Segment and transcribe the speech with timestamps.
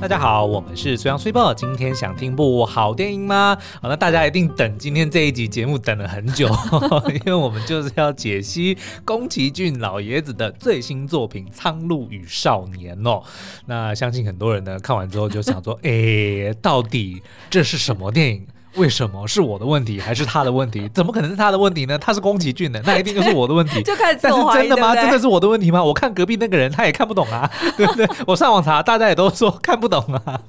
[0.00, 1.52] 大家好，我们是虽阳虽报。
[1.52, 3.54] 今天想听部好电影吗？
[3.82, 6.48] 好，那大家一定等今天这一集节目等了很久，
[7.12, 13.22] 因为我们就是要解析宫崎骏老爷子的最新作品《苍鹭与少年》哦。
[13.66, 18.46] 那相信很多人呢看完之后就想说， 哎，到底这是什么电影？
[18.76, 20.88] 为什么是我的问题还是他的问题？
[20.94, 21.98] 怎么可能是他的问题呢？
[21.98, 23.82] 他是宫崎骏的，那一定就是我的问题。
[23.84, 24.94] 就开始但是真的吗？
[24.94, 25.82] 对对真的是我的问题吗？
[25.82, 28.08] 我看隔壁那个人他也看不懂啊， 对不对？
[28.26, 30.40] 我上网查，大家也都说看不懂啊。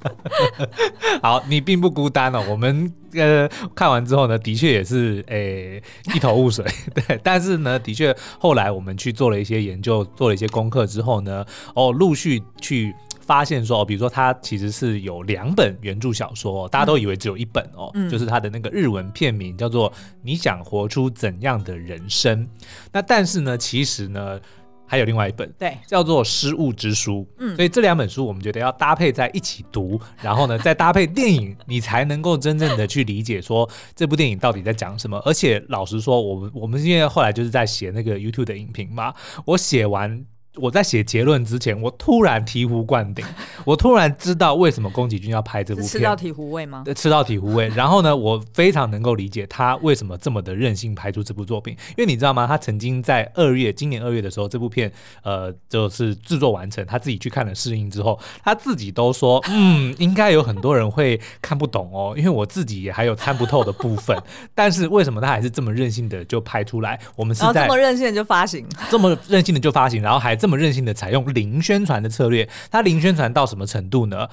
[1.21, 2.43] 好，你并不孤单哦。
[2.47, 6.63] 我们呃看完之后呢，的确也是诶、欸、一头雾水。
[6.93, 11.43] 对，但是呢，的确后来我们去做了一些研究，做了一些功课之后呢，
[11.73, 12.93] 哦，陆续去。
[13.21, 19.89] 发现说，比如说他其实是有两本原著小说，大家都以为只有一本哦，嗯、就是他的那个日文片名叫做
[20.21, 22.45] 《你想活出怎样的人生》。
[22.91, 24.39] 那但是呢，其实呢
[24.85, 27.21] 还有另外一本，对，叫做《失物之书》。
[27.37, 35.17] 嗯，所以这两本书我们觉得要搭配在一起读， 然后呢再搭配电影，你才能够真正的去理解说这部电影到底在讲什么。
[35.25, 39.13] 而且老实说，我们我们因为后来就是在写那个 YouTube 的影评嘛，
[39.45, 40.25] 我写完。
[40.57, 43.25] 我在写结论之前，我突然醍醐灌顶，
[43.63, 45.89] 我突然知道为什么宫崎骏要拍这部片。
[45.89, 46.83] 吃到醍醐味吗？
[46.93, 47.69] 吃到醍醐味。
[47.69, 52.45] 然后呢，我非常能够理解他为什么这么的任性拍出这部作品，因为你知道吗？
[52.45, 54.91] 他曾经在二月，今年二月的时候，这部片
[55.23, 64.21] 呃就是制作完成，他自己去看了试映之后，他自己都说，嗯，应该有很多人会看不懂哦，因为我自己也还有参不透的部分。
[64.53, 66.99] 但是为什么他还是这么任性的就拍出来？
[67.15, 70.40] 我们是在这么任性的就发行，这么任性的就发行，然后还。
[70.41, 74.27] 这么任性的采用零宣传的策略，它零宣传到什么程度呢？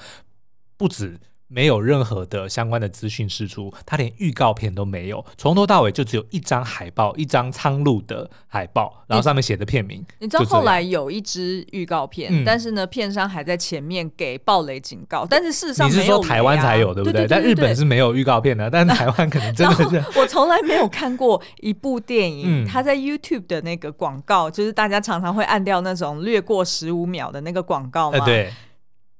[0.75, 1.19] 不止
[1.49, 10.05] 没有任何的相关的资讯释出，他连预告片都没有，从头到尾就只有一张海报，一张苍鹭的海报，然后上面写的片名。
[10.19, 17.25] 你知道后来有一支预告片，嗯、但是呢，片商还在前面给暴雷警告，但是事实上你是说台湾才有对不对？
[17.27, 20.19] 但日本是没有预告片的，但是 台湾可能真的是。
[20.19, 28.23] 我从来没有看过一部电影，它在 YouTube 的那个广告，就是大家常常会按掉那种略过十五秒的那个广告嘛。
[28.23, 28.51] 对。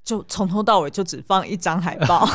[0.04, 2.28] 就从头到尾就只放一张海报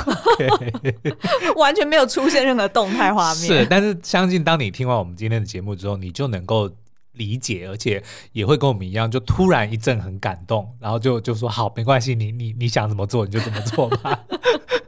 [1.56, 3.46] 完全没有出现任何动态画面。
[3.46, 6.70] 是，但是相信当你听完我们今天的节目之后，你就能够
[7.12, 14.18] 理解，而且也会跟我们一样，就突然一阵很感动，然后就就说好，没关系，你你你想怎么做你就怎么做吧。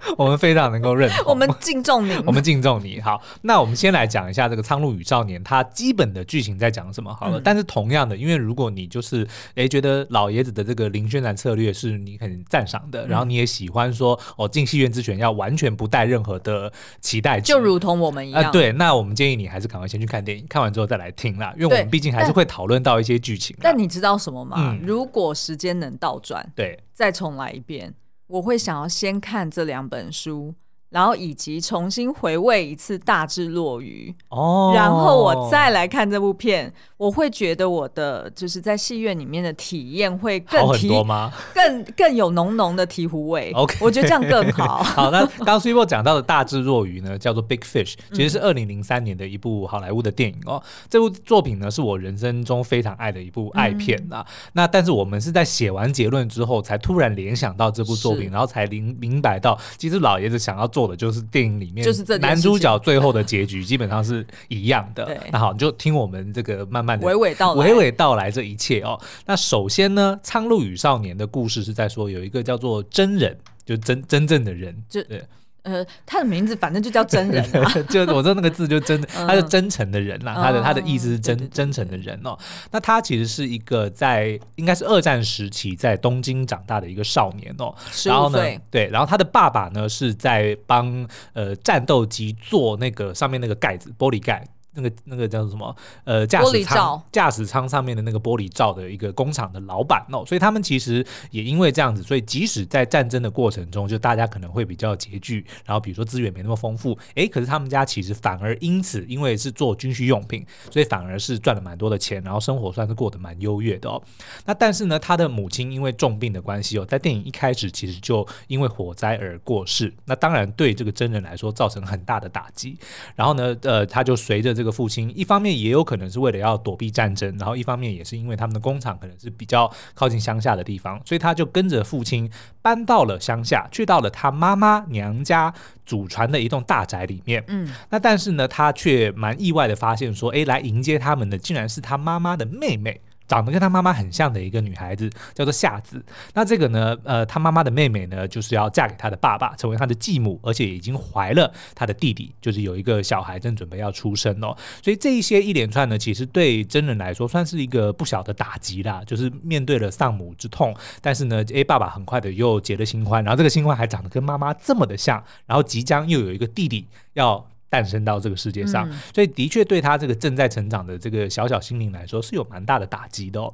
[0.16, 3.00] 我们非常能够认同， 我们敬重你， 我们敬重你。
[3.00, 7.14] 好，那我们先来讲一下这个《苍鹭与少年》，它基本的剧情在讲什么？
[7.14, 18.44] 好了，嗯、但是同样的，因为如果你就是诶觉得老爷子的这个零宣传策略是你很赞赏的，嗯、然后你也喜欢说哦进戏院之前要完全不带任何的期待，就如同我们一样。
[18.44, 23.56] 呃、对，那我们建议你还是赶快先去看电影，看完之后再来听啦，因为我们毕竟还是会讨论到一些剧情。
[23.60, 24.56] 但你知道什么吗？
[24.58, 27.92] 嗯、如果时间能倒转，对，再重来一遍。
[28.26, 30.54] 我会想要先看这两本书。
[30.88, 41.32] 然后以及重新回味一次《大智若愚》哦，然后我再来看这部片，我会觉得我的就是在戏院里面的体验会更好很多吗？
[41.52, 43.52] 更更有浓浓的醍醐味。
[43.56, 44.82] OK，我觉得这样更好。
[44.84, 50.62] 好，那刚刚 Super 讲到的《大智若愚》呢，叫做《Big Fish》，其实是二零零三年的一部好莱坞的电影哦。
[50.88, 54.24] 这部作品呢，是我人生中非常爱的一部爱片啊。
[54.26, 65.18] 嗯、那但是我们是在写完结论之后，才突然联想到这部作品，然后才明明白到，其实老爷子想要做的就是电影里面就是男主角最后的结局 基本上是一样的。
[65.32, 69.00] 那好，你就听我们这个慢慢的娓娓道来，娓娓道来这一切哦。
[69.24, 73.34] 那首先呢，《苍鹭与少年》的故事是在说有一个叫做真人，
[73.64, 75.24] 就真真正的人，就对。
[75.66, 77.44] 呃，他的名字反正就叫真人，
[77.90, 82.38] 就我知道那个字就真，他是真诚的人啦，他的他的意思是真真诚的人哦。
[82.70, 88.38] 那他其实是一个在应该是二战时期在东京长大的一个少年哦，然后呢，
[88.70, 94.46] 对，然后他的爸爸呢是在帮呃战斗机做那个上面那个盖子玻璃盖。
[94.76, 95.74] 那个那个叫做什么？
[96.04, 114.00] 呃，驾驶舱驾驶舱上面的那个玻璃罩的一个工厂的老板哦，所以他们其实也因为这样子，所以即使在战争的过程中，就大家可能会比较拮据，然后比如说资源没那么丰富，诶，可是他们家其实反而因此，因为是做军需用品，所以反而是赚了蛮多的钱，然后生活算是过得蛮优越的哦。
[114.44, 122.78] 那但是呢，他的母亲因为重病的关系哦，在电影一开始其实就因为火灾而过世，那当然对这个真人来说造成很大的打击。
[123.14, 124.65] 然后呢，呃，他就随着这个。
[124.66, 132.28] 这个父亲一方面也有可能是为了要躲避战争，然后一方面也是因为他们的工厂可能是比较靠近乡下的地方，所以他就跟着父亲
[132.60, 135.54] 搬到了乡下，去到了他妈妈娘家
[135.84, 137.44] 祖传的一栋大宅里面。
[137.46, 143.00] 嗯，那但是呢，他却蛮意外的发现说，诶，来迎接他们的竟然是他妈妈的妹妹。
[143.26, 146.04] 长得跟他妈妈很像的一个女孩子，叫做夏子。
[146.34, 154.56] 那这个呢，呃，他妈妈的妹妹呢，就是要嫁给他的爸爸，成为他的继母，而且已经怀了他的弟弟，就是有一个小孩正准备要出生哦。
[154.82, 160.74] 所以这一些一连串呢，其实对真人来说算是一个不小的打击啦，就是面对了丧母之痛。
[161.00, 167.46] 但是呢，诶，爸爸很快的又结了新欢，然后这个新欢还长得跟妈妈这么的像，然后即将又有一个弟弟要。
[167.68, 173.52] 诞生到这个世界上，所以的确对他这个正在成长的这个小小心灵来说是有蛮大的打击的哦。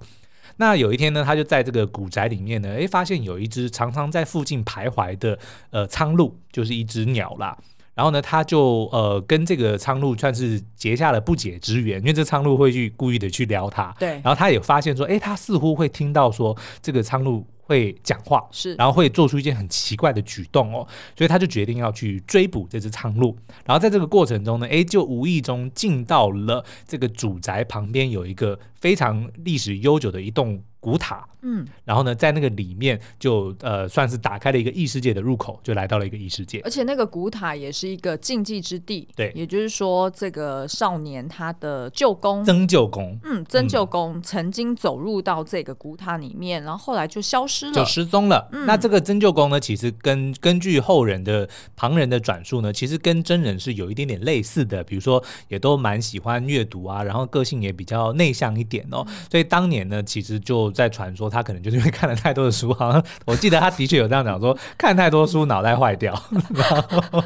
[0.56, 5.38] 那有一天呢，他就在这个古宅里面呢，诶，发现有一只常常在附近徘徊的
[5.70, 7.56] 呃苍鹭，就是一只鸟啦。
[7.94, 13.94] 然后呢，他就呃跟这个苍鹭算是结下了不解之缘，因为这苍鹭会去故意的去撩他。
[13.98, 14.10] 对。
[14.10, 17.44] 然后他也发现说，诶，他似乎会听到说这个苍鹭。
[17.72, 20.86] 会讲话是，然后会做出一件很奇怪的举动哦，
[21.16, 23.34] 所以他就决定要去追捕这只苍鹭。
[23.64, 31.24] 然后在这个过程中呢，诶，就无意中进到了这个主宅旁边有一个非常历史悠久的一栋古塔。
[31.44, 36.60] 嗯，然后呢，在那个里面就呃算是打开了一个异世界的入口，就来到了一个异世界。
[36.62, 39.08] 而且那个古塔也是一个禁忌之地。
[39.16, 48.48] 对，也就是说，这个少年他的舅公曾舅公，嗯，曾舅公曾经走入到这个古塔里面，然后后来就消失了，就失踪了。
[48.52, 54.84] 嗯、那这个曾舅公呢，其实跟根据后人的旁人的转述呢，其实跟真人是有一点点类似的。
[54.84, 59.04] 比如说，也都蛮喜欢阅读啊，然后个性也比较内向一点哦。
[59.08, 61.28] 嗯、所以当年呢，其实就在传说。
[61.28, 66.12] 他可能就是因为看了太多的书，好像我记得他的确有这样讲说，看太多书脑袋坏掉，
[66.54, 67.22] 然后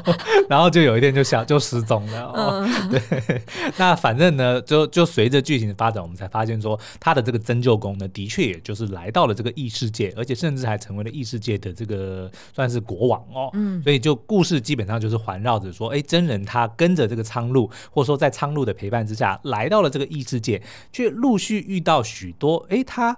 [0.49, 2.31] 然后就有一天就想就失踪了。
[2.35, 3.41] 嗯、 对，
[3.77, 13.49] 那反正呢，就就随着剧情的发展，我们才发现说，他的这个针灸功呢，的确也就是来到了这个异世界，而且甚至还成为了异世界的这个算是国王哦。
[13.53, 20.61] 嗯，所以就故事基本上就是环绕着说，哎，真人他跟着这个苍鹭，或者说在苍鹭的陪伴之下，来到了这个异世界，
[20.91, 23.17] 却陆续遇到许多哎他。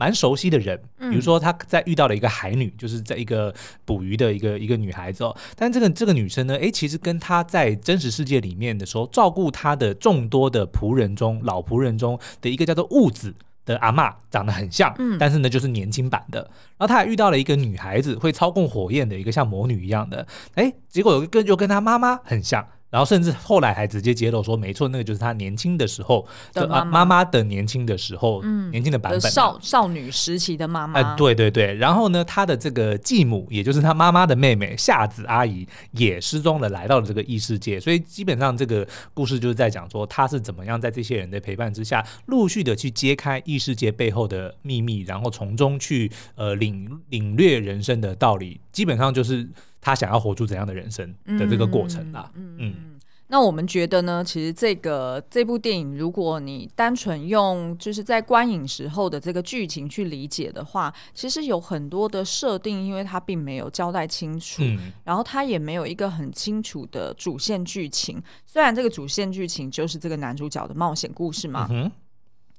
[0.00, 3.54] 蛮熟悉的人，比如说他在遇到了一个海女，就是在一个
[3.84, 5.36] 捕鱼的一个一个女孩子哦。
[5.54, 13.34] 但这个这个女生呢，诶，其实跟他在真实世界里面的时候，照顾他的众多的仆人中，老仆人中的一个叫做雾子
[13.66, 16.40] 的阿嬷，长得很像，但是呢，就是年轻版的。
[16.78, 22.66] 然后他还遇到了一个女孩子，会操控火焰的一个像魔女一样的，诶，结果有一个就跟他妈妈很像。
[22.90, 31.00] 然后甚至后来还直接揭露说，没错，那个就是他年轻的时候的妈妈，的年轻的时候，嗯，年轻的版本，少少女时期的妈妈。
[31.00, 31.72] 哎，对对对。
[31.74, 37.78] 然后呢，他的这个继母，也就是他妈妈的妹妹夏子阿姨，也失踪了，来到了这个异世界。
[37.78, 48.60] 所以基本上这个故事就是在讲说，他是怎么样在这些人的陪伴之下，陆续的去揭开异世界背后的秘密，然后从中去呃领领略人生的道理。
[48.72, 49.48] 基本上就是。
[49.80, 68.22] 他想要活出怎样的人生的这个过程啦，嗯，嗯，嗯，那我们觉得呢，其实这个这部电影，如果你单纯用就是在观影时候的这个剧情去理解的话，其实有很多的设定，因为它并没有交代清楚，嗯，然后它也没有一个很清楚的主线剧情。
[68.44, 71.66] 虽然这个主线剧情就是这个男主角的冒险故事嘛。
[71.70, 71.90] 嗯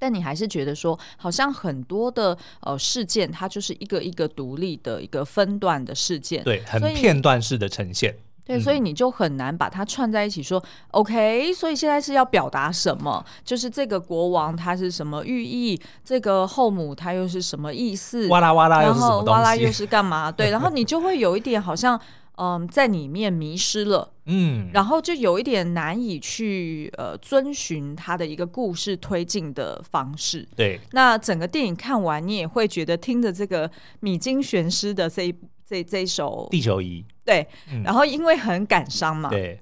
[0.02, 8.18] 但你还是觉得说，好像很多的呃事件，它就是一个一个独立的一个分段的事件，对，很片段式的呈现。
[8.44, 11.54] 对，所以你就很难把它串在一起说，嗯、OK。
[11.54, 13.24] 所以现在是要表达什么？
[13.46, 15.80] 就是这个国王他是什么寓意？
[16.04, 18.28] 这个后母他又是什么意思？
[18.28, 20.32] 哇啦哇啦，然后哇啦又是干嘛？
[20.32, 22.02] 对，然后你就会有一点好像。
[22.38, 30.48] 嗯，在里面迷失了，嗯，然后就有一点难以去呃遵循他的一个故事推进的方式。
[30.56, 33.70] 对，那整个电影看完，你也会觉得听着这个
[34.00, 35.36] 米津玄师的这一
[35.68, 39.60] 这这一首《地球仪》，对，嗯、然后因为很感伤嘛，对，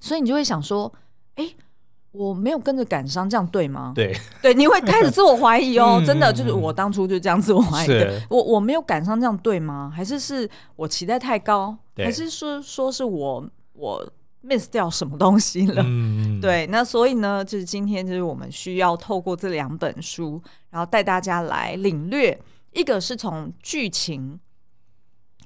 [0.00, 0.92] 所以你就会想说，
[1.36, 1.48] 哎。
[2.12, 3.92] 我没有跟着感伤，这样对吗？
[3.94, 6.02] 对，对，你会开始自我怀疑哦。
[6.04, 8.20] 真的，就是我当初就这样自我怀疑的。
[8.28, 9.92] 我我没有感伤，这样对吗？
[9.94, 11.78] 还是是我期待太高？
[12.04, 15.82] 还是说说是我我 miss 掉什么东西了？
[15.86, 22.40] 嗯、 对，那所以呢，就是今天就是我们需要透过这两本书，然后带大家来领略，
[22.72, 24.38] 一个是从剧情。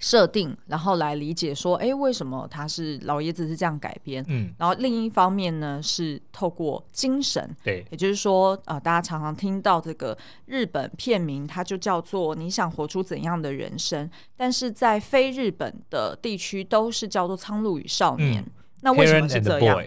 [0.05, 4.23] 设定，然后来理解说，哎，为什么他是老爷子是这样改编？
[4.29, 18.43] 嗯，然后另一方面呢，是透过精神，对，也就是说，呃，大家常常听到这个日本片名，它就叫做“你想活出怎样的人生”，但是在非日本的地区都是叫做《苍鹭与少年》。
[18.47, 18.51] 嗯，
[18.83, 19.83] 那为什么是这样？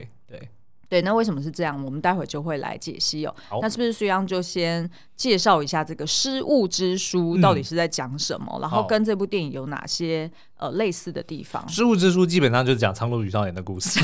[0.90, 1.84] 对，那为什么是这样？
[1.84, 3.36] 我们待会就会来解析哦。
[3.62, 8.48] 那是不是苏央就先介绍一下这个《失物之书》到底是在讲什么？
[8.56, 11.66] 嗯、然后跟这部电影有哪些呃类似的地方？
[11.72, 14.00] 《失物之书》基本上就是讲苍鹭与少年的故事。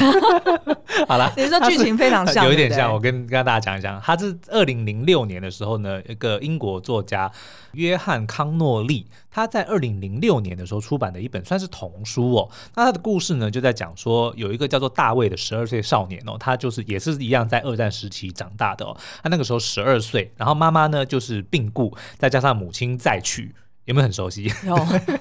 [1.07, 2.93] 好了， 你说剧情非常像，有一点像。
[2.93, 7.31] 我跟跟大家讲一讲，他是二零零六年的时候呢，一个英国作家
[7.73, 12.49] 约翰康诺利，他在二零零六年的时候出版的一本算是童书哦。
[12.75, 18.95] 那他的故事呢，就在讲说有一个叫做大卫的十二岁少年哦，他就是也是一样在二战时期长大的哦。
[19.23, 23.53] 他那个时候十二岁，然后妈妈呢就是病故，再加上母亲再娶。
[23.85, 24.51] 有没有很熟悉？
[24.65, 24.75] 有。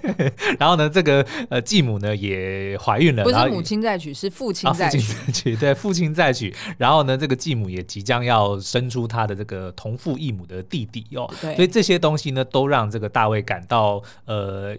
[0.59, 4.99] 然后呢，这个呃继母呢也怀孕了，不是母亲再娶，是父亲再娶。
[4.99, 6.55] 父亲再娶， 对，父亲再娶。
[6.79, 11.29] 然后呢，这个继母也即将要生出他的这个同父异母的弟弟哦。
[11.41, 11.57] 对。
[11.57, 14.77] 所以这些东西呢，都让这个大卫感到呃。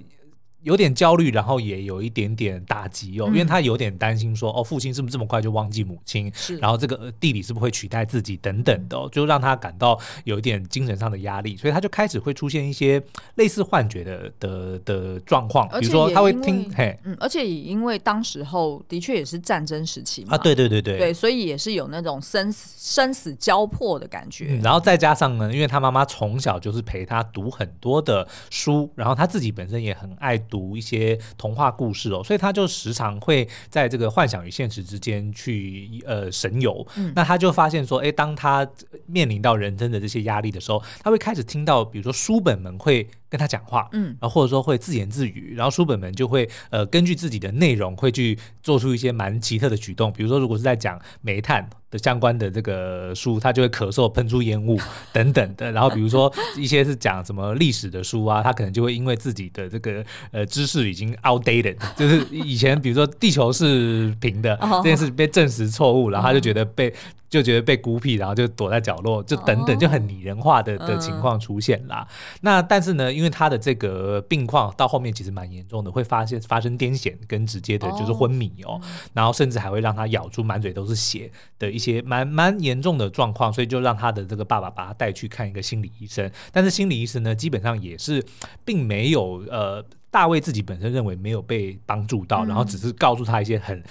[0.64, 6.32] 有点焦虑，然后也有一点点打击哦，嗯、因为他有点担心说，哦，父亲是不是这么快就忘记母亲？
[6.34, 13.02] 是，然后这个弟弟是不是会取代自己等等的、哦，就让他感到有一点精神上的压力，所以他就开始会出现一些
[13.36, 30.40] 类似幻觉的的的状况，比如说他会听，嘿，嗯，而且也因为当时候的确也是战争时期嘛，啊，对对对对，对，所以也是有那种生死生死交迫的感觉、嗯，然后再加上呢，因为他妈妈从小就是陪他读很多的书，然后他自己本身也很爱。
[30.53, 36.86] 读一些童话故事哦，所以他就时常会在这个幻想与现实之间去呃神游。
[36.96, 38.68] 嗯、那他就发现说，哎，当他
[39.06, 54.80] 面临到人生的这些压力的时候，他会开始听到，比如说书本们会跟他讲话，嗯，然后或者说会自言自语，然后书本们就会呃根据自己的内容会去做出一些蛮奇特的举动，比如说如果是在讲煤炭的相关的这个书，他就会咳嗽、喷出烟雾
[55.12, 55.72] 等等的。
[55.72, 66.94] 然后比如说一些是讲什么历史的书啊，他可能就会因为自己的这个呃知识已经 outdated， 就是以前比如说地球是平的这件事被证实错误，然后他就觉得被
[67.34, 72.08] 就觉得被孤僻，然后就躲在角落，就等等就很拟人化的的情况出现啦。
[72.42, 78.82] 那但是呢，因为他的这个病况到后面其实蛮严重的，会发现发生癫痫跟直接的就是昏迷哦，
[79.14, 81.84] 然后甚至还会让他咬出满嘴都是血的一。
[81.84, 86.32] 些蛮蛮严重的状况，所以就让他的这个爸爸把他带去看一个心理医生。
[86.50, 88.26] 但是心理医生呢，基本上也是
[88.64, 93.84] 并没有呃，大卫自己本身认为没有被帮助到，然后只是告诉他一些很。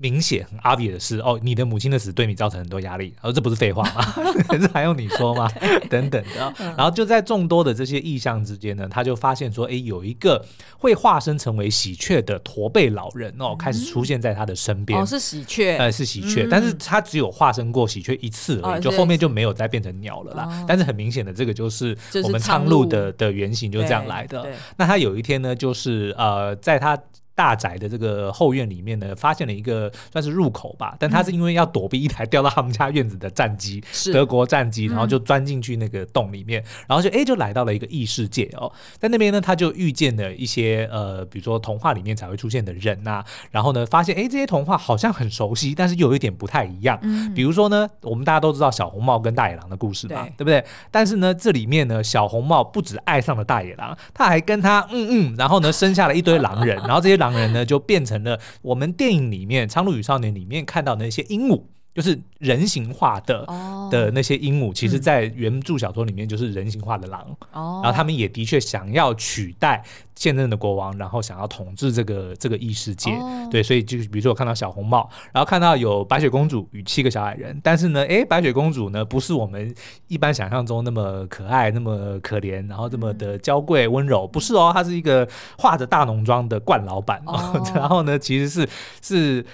[0.00, 4.14] 明显很 obvious 的是哦，你的母亲的死对你造成很多压力，而、哦、这不是废话吗？
[4.58, 5.50] 这还用你说吗？
[5.90, 10.44] 等等的，然后就在众多的这些意象之间呢，他就发现说，哎，有一个
[10.78, 15.00] 会化身成为喜鹊的驼背老人哦，开始出现在他的身边。
[15.00, 20.44] 哦，是喜鹊，呃，是喜鹊，嗯、但是他只有化身过喜鹊一次而已，哦、就后面就没有再变成鸟了啦。
[20.44, 24.46] 哦、但是很明显的，这个就是我们苍鹭的的原型就是这样来的。
[24.76, 26.96] 那他有一天呢，就是呃，在他。
[27.38, 34.12] 大宅的这个后院里面呢，发现了一个算是入口吧，但他是因为要躲避一台掉到他们家院子的战机，是。
[34.12, 46.98] 德国战机，然后就钻进去那个洞里面，然后就哎就来到了一个异世界哦，在那边呢，他就遇见了一些呃，比如说童话里面才会出现的人呐，然后呢，发现哎这些童话好像很熟悉，但是又有一点不太一样，
[47.36, 50.64] 比如说呢，我们大家都知道小红帽跟大野狼的故事嘛，对不对？
[50.90, 57.27] 但是呢，这里面呢，小红帽不止爱上了大野狼，他还跟他嗯嗯，然后呢，生下了一堆狼人， 然后这些狼。
[57.32, 61.62] 人呢，就变成了我们电影里面《苍鹭与少年》里面看到的那些鹦鹉，
[61.98, 63.90] 就是人形化的、oh.
[63.90, 67.20] 的那些鹦鹉，其实在原著小说里面就是人形化的狼。
[67.50, 67.84] Oh.
[67.84, 69.82] 然后他们也的确想要取代。
[70.14, 79.72] 现任的国王，然后想要统治这个这个异世界，哦、对，所以就是比如说我看到小红帽，然后看到有白雪公主与七个小矮人，但是呢，哎，白雪公主呢不是我们
[80.08, 88.68] 一般想象中那么可爱、那么可怜，然后这么的娇贵温柔，不是哦，她是一个化着大浓妆的惯老板，哦、 然后呢，其实是
[89.00, 89.46] 是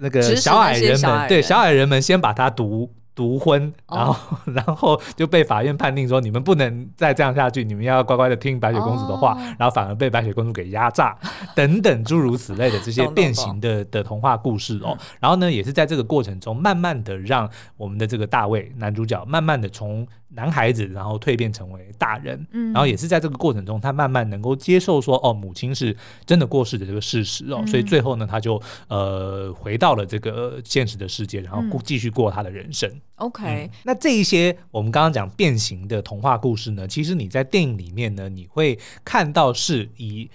[0.00, 2.92] 那个小矮人们，对小矮人们先把它毒。
[3.14, 11.16] 毒婚，然后、哦、 然后就被法院判定说，你们不能再这样下去，你们要乖乖的听白雪公主的话，哦、然后反而被白雪公主给压榨，
[11.54, 14.96] 等等诸如此类的这些变形的的童话故事哦。
[15.18, 20.06] 然后呢，也是在这个过程中，慢慢的让我们的这个大卫男主角，慢慢的从。
[20.32, 32.88] 男孩子，然后蜕变成为大人，嗯，然后也是在这个过程中，他慢慢能够接受说，哦，母亲是真的过世的这个事实哦，嗯、所以最后呢，他就呃回到了这个现实的世界，然后过继续过他的人生。
[33.16, 40.30] OK，、那这一些我们刚刚讲变形的童话故事呢，其实你在电影里面呢，你会看到是以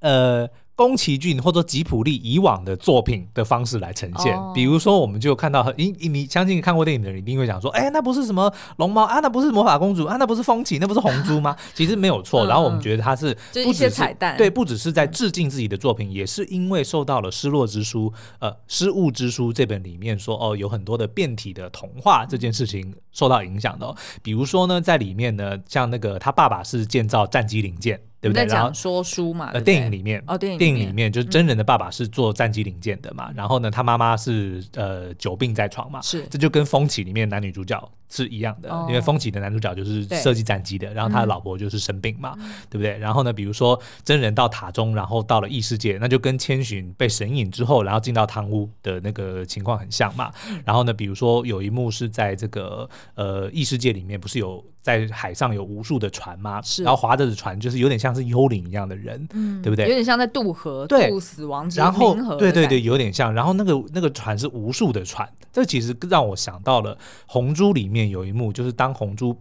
[0.00, 0.48] 呃。
[0.78, 11.56] 宫崎骏或者吉卜力以往的作品的方式来呈现，比如说，我们就看到很，你你相信看过电影的人一定会讲说，哎，那不是什么龙猫啊，那不是魔法公主啊，那不是风起，那不是红猪吗？
[11.74, 12.46] 其实没有错。
[12.46, 18.08] 然后我们觉得他是不只是彩蛋，对，不只是在致敬自己的作品，也是因为受到了《失落之书》
[18.38, 23.92] 呃，《失物之书》这本里面说哦，有很多的变体的童话这件事情受到影响的。
[24.22, 28.00] 比如说呢，在里面呢，像那个他爸爸是建造战机零件。
[28.20, 28.44] 对不对？
[28.46, 42.34] 然后说书嘛，呃，电影里面哦，电影电影里面就是真人的爸爸是做战机零件的嘛，然后呢，他妈妈是呃久病在床嘛，是，这就跟风起里面男女主角是一样的，因为风起的男主角就是设计战机的，然后他的老婆就是生病嘛，
[42.70, 42.96] 对不对？
[42.98, 50.32] 然后呢，比如说真人到塔中，然后到了异世界，那就跟千寻被神隐之后，然后进到汤屋的那个情况很像嘛。
[50.64, 54.64] 然后呢，比如说有一幕是在这个呃异世界里面，不是有。
[54.82, 56.62] 在海上有无数的船吗？
[56.62, 59.86] 是，然后划着的船就是有点像是幽灵一样的人，嗯，对不对？
[59.86, 63.32] 有点像在渡河，对，渡死亡之然后，对对对，有点像。
[63.34, 66.94] 然后那个那个船是无数的船，这其实让我想到了
[67.26, 69.36] 《红猪》里面有一幕，就是当红猪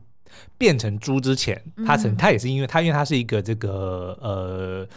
[0.57, 4.87] 变成猪之前，他曾他也是因为他因为他是一个这个呃。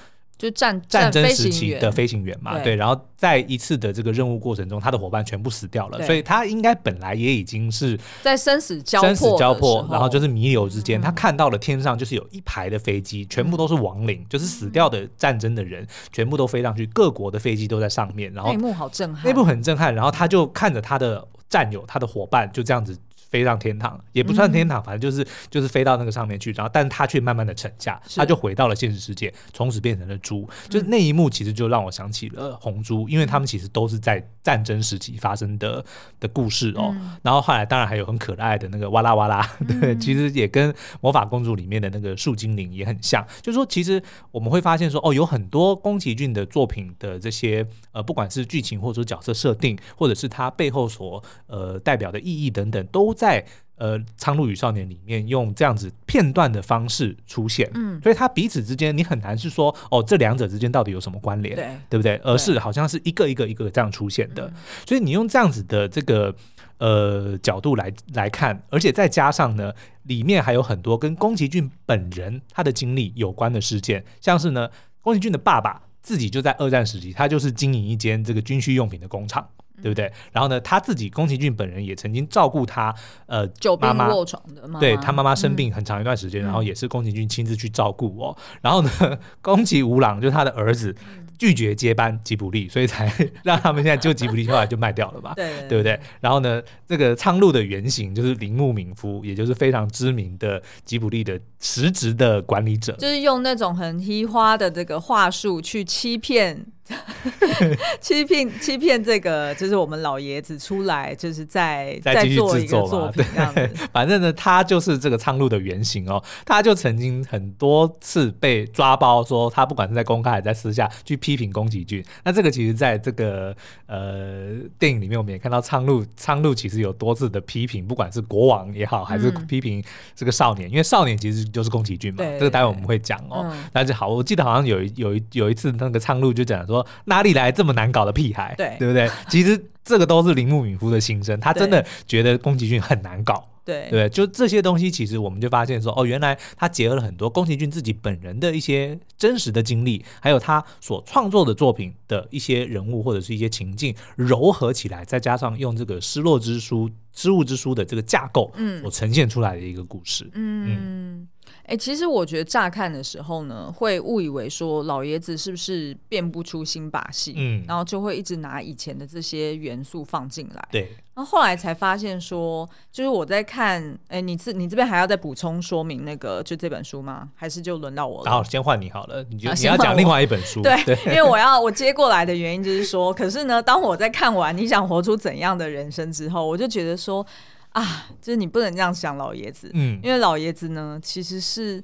[0.40, 22.96] 就战战争时期的飞行员嘛，对，然后在一次的这个任务过程中，他的伙伴全部死掉了，所以他应该本来也已经是在生死交生死交迫，然后就是弥留之间，他看到了天上就是有一排的飞机，全部都是亡灵，就是死掉的战争的人，全部都飞上去，各国的飞机都在上面，然后那一幕好震撼，那一幕很震撼，然后他就看着他的战友，他的伙伴就这样子。
[23.30, 30.48] 飞上天堂也不算天堂，反正就是就是飞到那个上面去，然后但他却慢慢的沉下，他就回到了现实世界，从此变成了猪。
[30.68, 35.84] 就是那一幕，其实就让我想起了红猪，因为他们其实都是在战争时期发生的
[36.18, 36.92] 的故事哦。
[37.22, 39.48] 然后后来当然还有很可爱的那个哇啦哇啦，
[39.80, 43.24] 对，其实也跟魔法公主里面的那个树精灵也很像。
[43.40, 53.14] 就是说，其实我们会发现说，哦，有很多宫崎骏的作品的这些呃，不管是剧情或者说角色设定，或者是他背后所呃代表的意义等等，都。
[53.20, 53.44] 在
[53.76, 62.16] 呃，《苍鹭与少年》里面用这样子片段的方式出现，嗯，所以它彼此之间你很难是说哦，这两者之间到底有什么关联，对，对不对？
[62.22, 64.52] 而是好像是一个一个一个这样出现的，
[64.86, 66.34] 所以你用这样子的这个
[66.76, 69.72] 呃角度来来看，而且再加上呢，
[70.02, 74.68] 里面还有很多跟宫崎骏本人他的经历有关的事件，像是呢，
[75.00, 79.48] 宫崎骏的爸爸自己就在二战时期，他就是经营一间这个军需用品的工厂。
[79.82, 80.10] 对不对？
[80.32, 82.94] 然后呢，他自己宫崎骏本人也曾经照顾他，
[83.26, 88.36] 呃，久病卧床的妈妈，对他妈妈生病很长一段时间，嗯、然后也是宫崎骏亲自去照顾哦。
[88.60, 88.90] 然后呢，
[89.40, 90.94] 宫崎吾朗就是他的儿子。
[90.98, 93.10] 嗯拒绝接班吉卜力，所以才
[93.42, 95.98] 让他们现在就吉卜力后来就卖掉了嘛，对，对不对？
[96.20, 106.66] 然后呢，这个苍鹭的原型就是铃木敏夫，也就是非常知名的吉卜力的实职的管理者，就是用那种很黑花的这个话术去欺骗。
[108.00, 113.70] 欺骗 欺骗这个就是我们老爷子出来，就是在在做一个作作品这样子。
[113.92, 116.22] 反正呢，他就是这个苍鹭的原型哦。
[116.44, 122.04] 他就曾经很多次被抓包，说他不管是在公开还是在私下去批评宫崎骏。
[122.24, 123.54] 那这个其实在这个
[123.86, 129.82] 呃电影里面，我们也看到苍鹭苍鹭其实有多次的批评，不管是国王也好，还是批评
[130.14, 132.24] 这个少年，嗯、因为少年其实就是宫崎骏嘛。
[132.38, 133.46] 这个待会我们会讲哦。
[133.50, 136.79] 嗯、但是好，我记得好像有一有一有一次那个苍鹭就讲说。
[137.04, 138.54] 哪里来这么难搞的屁孩？
[138.56, 139.10] 对，对不对？
[139.28, 143.46] 其实这个都是铃木敏夫的心声，他真的觉得宫崎骏很难搞。
[143.62, 160.78] 对，对，就这些东西，其实我们就发现说，哦，原来他结合了很多宫崎骏自己本人的一些真实的经历，还有他所创作的作品的一些人物或者是一些情境，糅合起来，再加上用这个《失落之书》《失物之书》的这个架构，嗯，所呈现出来的一个故事，嗯。
[160.80, 161.28] 嗯
[161.62, 170.96] 哎、欸，其实我觉得乍看的时候呢，会误以为说老爷子是不是变不出新把戏，嗯，然后就会一直拿以前的这些元素放进来，对。
[171.12, 177.28] 然后后来才发现说，就是我在看，哎、欸，你这你这边还要再补充说明那个就这本书吗？
[177.34, 178.30] 还是就轮到我了？
[178.30, 187.26] 好，先换你好了，你就、啊、你要讲另外一本书，对，对因为我要我接过来的原因就是说，可是呢，当我在看完你想活出怎样的人生之后，我就觉得说。
[187.70, 191.82] 啊，就是你不能这样想老爷子，嗯，因为老爷子呢，其实是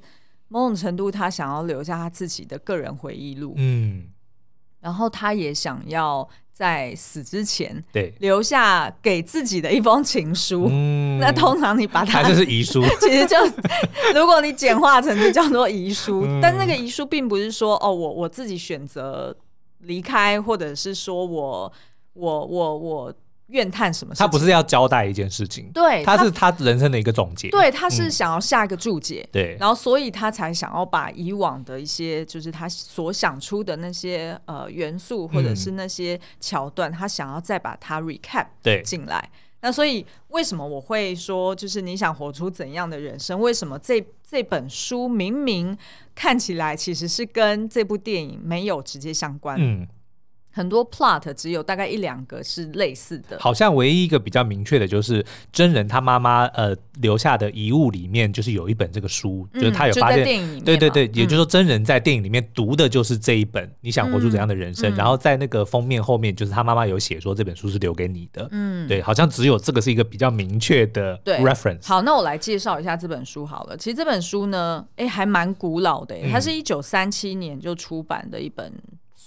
[0.49, 4.07] 某种程度他想要留下他自己的个人回忆录，嗯，
[4.81, 10.67] 然后他也想要在死之前，对，留下给自己的一封情书。
[10.69, 13.37] 嗯， 那通常你把它就是遗书， 其实就
[14.13, 19.33] 如果你简化成就叫做遗书，嗯，但那个遗书并不是说哦，我我自己选择
[19.79, 21.71] 离开，或者是说我
[22.13, 22.77] 我我我。
[22.77, 23.13] 我
[23.47, 24.25] 怨叹什么事情？
[24.25, 39.29] 他不是要交代一件事情，对，他是他人生的一个总结，对，他是想要下一个注解，嗯、对，然后所以他才想要把以往的一些，就是他所想出的那些呃元素或者是那些桥段，嗯、他想要再把它 recap 对进来。
[39.61, 43.39] 那所以为什么我会说，就是你想活出怎样的人生？
[43.39, 45.75] 为什么这这本书明明
[46.13, 49.57] 看起来其实是跟这部电影没有直接相关？
[49.59, 49.87] 嗯。
[50.57, 60.25] 很多 plot 只有大概一两个是类似的，好像唯一一个比较明确的就是真人他妈妈呃留下的遗物里面，就是有一本这个书，嗯、就是他有发现，
[60.61, 64.91] 对对对，嗯、也就是说真人在电影里面读的就是这一本，你想活出怎样的人生？
[64.91, 71.85] 嗯、然后在那个封面后面，就是他妈妈有写说这本书是留给你的，嗯，对，好像只有这个是一个比较明确的 reference。
[71.85, 73.77] 好，那我来介绍一下这本书好了。
[73.77, 78.73] 其实这本书呢，哎，还蛮古老的，它是一九三七年就出版的一本。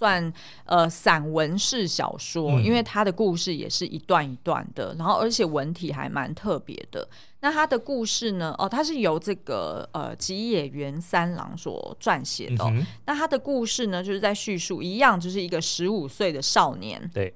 [0.00, 0.32] 算
[0.64, 7.06] 呃散文式小说，因为它的故事也是一段一段的，然后而且文体还蛮特别的。
[7.40, 8.54] 那他的故事呢？
[8.58, 12.70] 哦，他是由这个呃吉野源三郎所撰写的，哦。
[12.74, 17.10] 嗯、那他的故事呢，就是在叙述一样，就是一个十五岁的少年。
[17.12, 17.32] 对。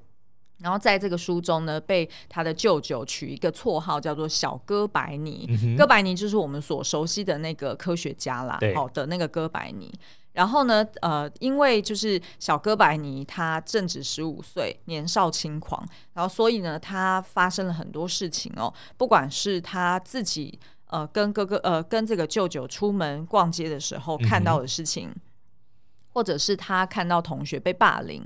[0.64, 5.46] 然后在这个书中呢，被他的舅舅取一个绰号，叫做小哥白尼。
[5.62, 9.92] 嗯、哥白尼就是我们所熟悉的那个科学家啦，对好的那个哥白尼。
[10.32, 25.20] 然后呢，呃，因为就是小哥白尼他正值十五岁，年少轻狂，然后所以呢，他发生了很多事情哦，不管是他自己呃跟哥哥呃跟这个舅舅出门逛街的时候看到的事情，嗯、
[26.14, 28.24] 或者是他看到同学被霸凌。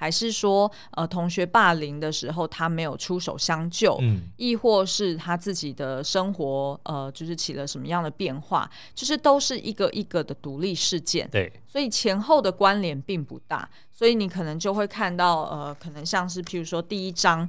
[0.00, 17.46] 还是说，呃，同学霸凌的时候，他没有出手相救，嗯，亦或是他自己的生活，呃，就是起了什么样的变化，就是都是一个一个的独立事件，对，所以前后的关联并不大，所以你可能就会看到，呃，可能像是譬如说第一章。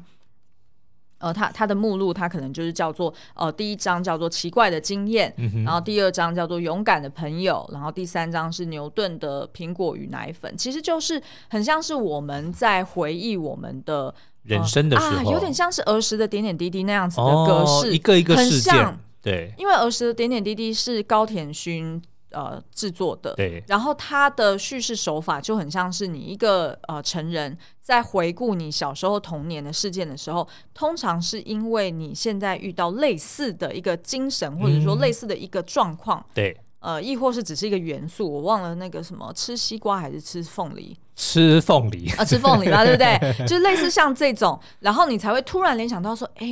[1.22, 22.02] 呃，他他的目录，他可能就是叫做呃，第一章叫做奇怪的经验，嗯、然后第二章叫做勇敢的朋友，然后第三章是牛顿的苹果与奶粉，其实就是很像是我们在回忆我们的、呃、人生的时候，啊，有点像是儿时的点点滴滴那样子的格式，哦、一个一个事件，很像对，因为儿时的点点滴滴是高田勋。
[22.34, 27.58] 呃，制作的，对，然后他的叙事手法就很像是你一个呃成人
[27.92, 40.98] 在回顾你小时候童年的事件的时候，通常是因为你现在遇到类似的一个精神，或者说类似的一个状况，嗯、对，呃，亦或是只是一个元素，我忘了那个什么，吃西瓜还是吃凤梨？
[41.18, 43.46] 吃凤梨啊，吃凤梨嘛， 对不对？
[43.46, 46.48] 就类似像这种，然后你才会突然联想到说，哎，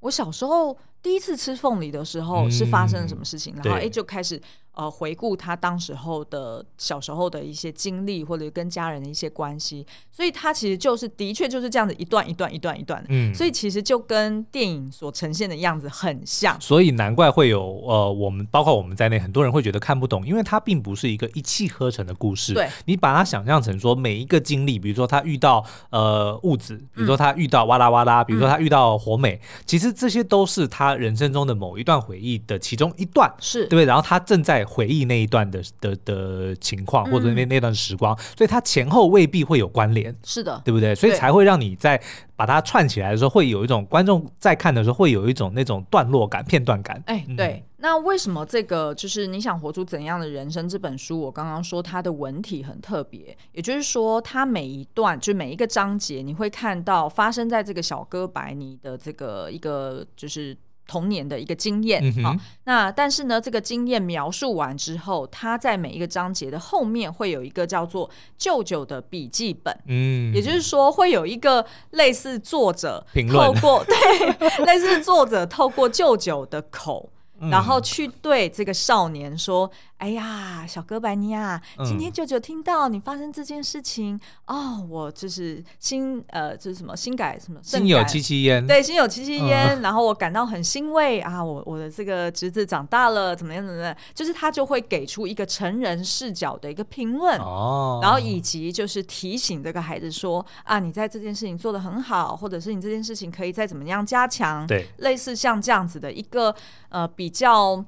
[0.00, 4.42] 我小时候第一次吃凤梨的时候是发生了什么事情，嗯、然后哎就开始。
[4.80, 22.54] 呃，回顾他当时候的小时候的一些经历，或者跟家人的一些关系，所以他其实就是的确就是这样子一段一段一段一段的，嗯，所以其实就跟电影所呈现的样子很像，所以难怪会有呃，我们包括我们在内，很多人会觉得看不懂，因为它并不是一个一气呵成的故事。
[22.54, 33.66] 对，你把它想象成说每一个经历，比如说他遇到呃物质，比如说他遇到哇啦哇啦，比如说他遇到火美，嗯、其实这些都是他人生中的某一段回忆的其中一段，是。
[33.66, 34.64] 对，然后他正在。
[34.70, 40.94] 回忆那一段的的的情况，或者那那段时光，嗯、所以它前后未必会有关联，是的，对不对？
[40.94, 42.00] 所以才会让你在
[42.36, 47.02] 把它串起来的时候，会有一种观众在看的时候会有一种那种段落感、片段感。
[47.06, 47.46] 哎，对。
[47.46, 51.20] 嗯、那为什么这个就是你想活出怎样的人生这本书？
[51.20, 60.56] 我刚刚说它的文体很特别，也就是说，它每一段就每一个章节，你会看到发生在这个小哥白尼的这个一个就是。
[60.90, 79.70] 童年的一个经验，好，那但是呢，这个经验描述完之后，他在每一个章节的后面会有一个叫做舅舅的笔记本，嗯，也就是说会有一个类似作者透过， 对，类似作者透过舅舅的口，嗯、然后去对这个少年说。
[80.00, 106.54] 哎呀，小哥白尼啊，今天舅舅听到你发生这件事情，嗯、哦，我就是心呃，就是什么心改什么，心有戚戚焉，对，心有戚戚焉，嗯、然后我感到很欣慰啊，我我的这个侄子长大了，怎么样怎么样，就是他就会给出一个成人视角的一个评论，哦，然后以及就是提醒这个孩子说啊，你在这件事情做得很好，或者是你这件事情可以再怎么样加强，对，类似像这样子的一个
[106.88, 107.84] 呃比较。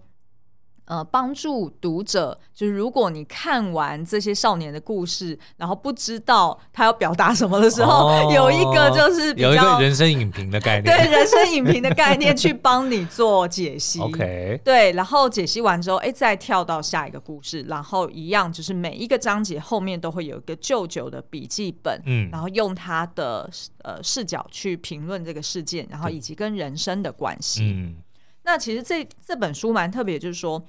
[0.85, 14.01] 呃，帮助读者，就是如果你看完这些少年的故事，然后不知道他要表达什么的时候，哦、有一个就是有一个人生影评的概念，对人生影评的概念去帮你做解析。
[14.03, 23.49] OK，对，然后解析完之后，哎，再跳到下一个故事，然后一样就是每一个章节后面都会有一个舅舅的笔记本，嗯，然后用他的
[23.83, 27.63] 呃视角去评论这个事件，然后以及跟人生的关系。
[27.63, 27.97] 嗯，
[28.43, 30.65] 那其实这这本书蛮特别，就是说。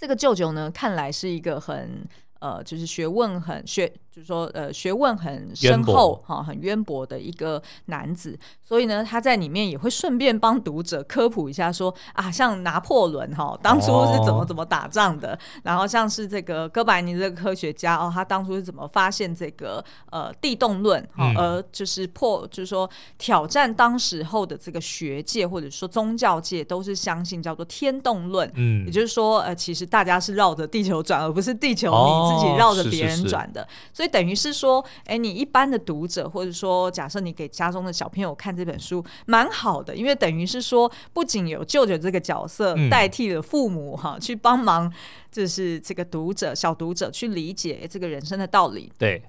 [0.00, 2.06] 这个舅舅呢，看来是一个很
[2.38, 3.92] 呃，就是学问很学。
[4.10, 34.08] 就是说，呃，学问很深厚哈，很渊博的一个男子，所以呢，他在里面也会顺便帮读者科普一下说，说啊，像拿破仑哈，当初是怎么怎么打仗的，哦、然后像是这个哥白尼这个科学家哦，他当初是怎么发现这个呃地动论哈，而就是破，就是说挑战当时候的这个学界或者说宗教界都是相信叫做天动论，嗯，也就是说，呃，其实大家是绕着地球转，而不是地球你自己绕着别人转的，哦、是是是所以。
[34.18, 44.92] 等于是说，哎，你一般的读者，或者说，假设你给家中的小朋友看这本书，蛮好的，因为等于是说，不仅有舅舅这个角色代替了父母哈、嗯，去帮忙，
[45.30, 48.90] 就是这个读者小读者去理解这个人生的道理。
[48.98, 49.22] 对。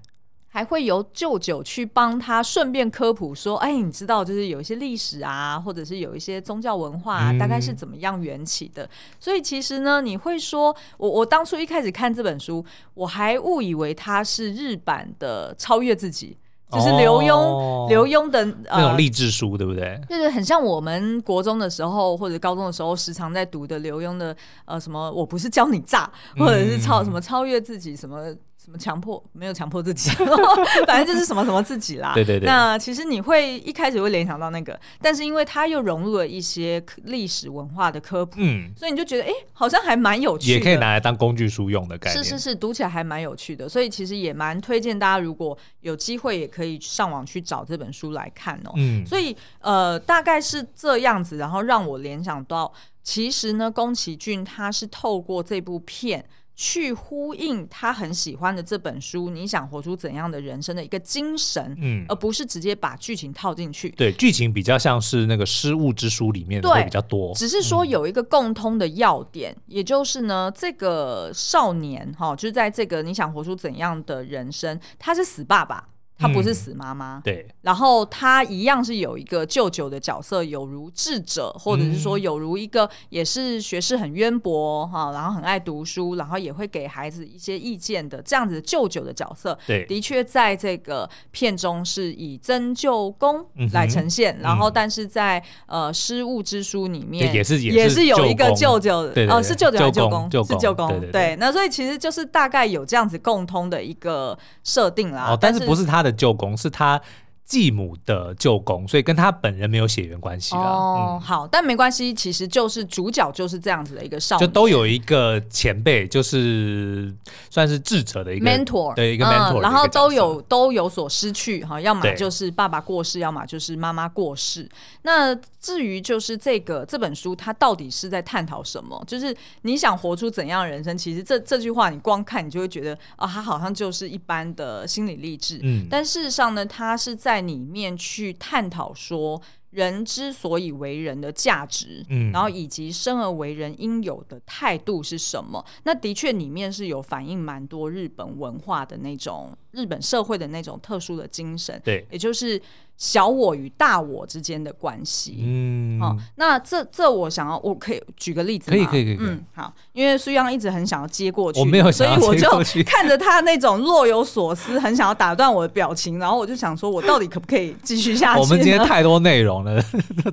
[0.51, 8.83] 还会由舅舅去帮他顺便科普说：“哎，你知道，就是有一些历史啊，或者是有一些宗教文化啊，大概是怎么样缘起的。
[8.83, 8.89] 嗯。
[9.19, 16.35] 所以其实呢，你会说，我我当初一开始看这本书，我还误以为它是日版的《超越自己》，
[16.75, 20.01] 就是刘墉、哦、刘墉的那种励志书，对不对？
[20.09, 24.35] 就是很像我们国中的时候或者高中的时候时常在读的刘墉的
[24.65, 29.23] 呃什么，我不是教你炸，或者是超什么超越自己什么。”什么强迫？
[29.31, 30.09] 没有强迫自己，
[30.85, 32.11] 反正就是什么什么自己啦。
[32.13, 32.45] 对对对。
[32.45, 42.21] 那其实你会一开始会联想到那个，但是因为它又融入了一些历史文化的科普，嗯，所以你就觉得哎、欸，好像还蛮有趣的，也可以拿来当工具书用的感觉。
[42.21, 48.73] 是是是，读起来还蛮有趣的，所以其实也蛮推荐大家，如果有机会，也可以上网去找这本书来看哦。
[48.75, 49.05] 嗯。
[49.05, 56.25] 所以呃，大概是这样子，然后让我联想到，其实呢，宫崎骏他是透过这部片。
[56.61, 63.89] 去呼应他很喜欢的这本书，你想活出怎样的人生的一个精神，嗯，而不是直接把剧情套进去。
[63.91, 75.87] 对，剧情比较像是那个失误之书里面的会比较多，只是说有一个共通的要点，嗯，也就是呢，这个少年哈，就是在这个你想活出怎样的人生，他是死爸爸。
[76.19, 77.47] 他不是死妈妈，嗯，对。
[77.61, 89.57] 然后她一样是有一个舅舅的角色，有如智者，或者是说有如一个也是学识很渊博哈，然后很爱读书，然后也会给孩子一些意见的这样子的舅舅的角色。
[89.65, 99.07] 对，的确在这个片中是以曾舅公来呈现，嗯、然后但是在呃失物之书里面也是也是有一个舅舅，
[99.41, 100.29] 是舅舅还是舅公？
[100.29, 100.89] 舅是舅公。
[100.89, 105.29] 对，对，对，对，那所以其实就是大概有这样子共通的一个设定啦。
[105.29, 106.08] 哦，但是不是他的。
[106.11, 107.01] 舅公是他
[107.49, 110.61] 继母的舅公，所以跟他本人没有血缘关系了。
[110.61, 117.11] 哦、嗯，好，但没关系，其实就是主角就是这样子的一个少年，就都有一个前辈，就是
[117.49, 124.69] 算是智者的一个 mentor，对一个 mentor，、嗯、然后都有都有所失去哈，要么就是爸爸过世，要么就是妈妈过世。
[125.01, 129.03] 那至于就是这个这本书，它到底是在探讨什么？
[129.07, 130.95] 就是你想活出怎样的人生？
[130.95, 135.59] 其实这这句话你光看你就会觉得啊，它好像就是一般的心理励志。
[135.63, 145.63] 嗯，但事实上呢，它是在里面去探讨说，人之所以为人的价值，嗯，然后以及生而为人应有的态度是什么？
[145.83, 152.61] 那的确里面是有反映蛮多日本文化的那种日本社会的那种特殊的精神，对，也就是。
[152.99, 158.75] 小我与大我之间的关系，嗯，哦，那这这我想要，我可以举个例子吗？
[158.75, 168.41] 可以可以可以，嗯，好，因为苏央一直很想要接过去，我没有想要接过去，所以我就看着他那种若有所思，很想要打断我的表情，然后我就想说，我到底可不可以继续下去？
[168.43, 169.81] 我们今天太多内容了，